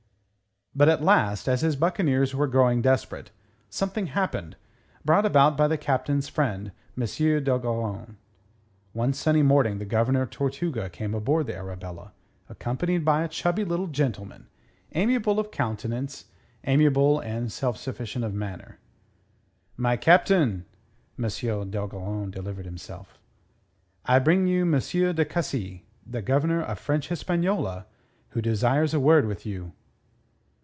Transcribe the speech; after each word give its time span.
But 0.73 0.87
at 0.87 1.03
last, 1.03 1.49
as 1.49 1.59
his 1.59 1.75
buccaneers 1.75 2.33
were 2.33 2.47
growing 2.47 2.81
desperate, 2.81 3.29
something 3.69 4.07
happened, 4.07 4.55
brought 5.03 5.25
about 5.25 5.57
by 5.57 5.67
the 5.67 5.77
Captain's 5.77 6.29
friend 6.29 6.71
M. 6.97 7.03
d'Ogeron. 7.43 8.15
One 8.93 9.11
sunny 9.11 9.41
morning 9.43 9.79
the 9.79 9.85
Governor 9.85 10.21
of 10.21 10.29
Tortuga 10.29 10.89
came 10.89 11.13
aboard 11.13 11.47
the 11.47 11.57
Arabella, 11.57 12.13
accompanied 12.47 13.03
by 13.03 13.21
a 13.21 13.27
chubby 13.27 13.65
little 13.65 13.87
gentleman, 13.87 14.47
amiable 14.95 15.41
of 15.41 15.51
countenance, 15.51 16.27
amiable 16.63 17.19
and 17.19 17.51
self 17.51 17.75
sufficient 17.75 18.23
of 18.23 18.33
manner. 18.33 18.79
"My 19.75 19.97
Captain," 19.97 20.63
M. 21.19 21.23
d'Ogeron 21.23 22.31
delivered 22.31 22.65
himself, 22.65 23.19
"I 24.05 24.19
bring 24.19 24.47
you 24.47 24.61
M. 24.61 24.79
de 24.79 25.25
Cussy, 25.25 25.85
the 26.07 26.21
Governor 26.21 26.61
of 26.61 26.79
French 26.79 27.09
Hispaniola, 27.09 27.87
who 28.29 28.41
desires 28.41 28.93
a 28.93 29.01
word 29.01 29.25
with 29.25 29.45
you." 29.45 29.73